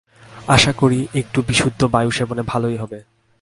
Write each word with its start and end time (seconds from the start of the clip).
আশা 0.47 0.71
করি, 0.71 1.07
একটু 1.13 1.39
বিশুদ্ধ 1.47 1.81
বায়ুসেবনে 1.83 2.43
ভালই 2.47 2.77
হবে। 2.77 2.99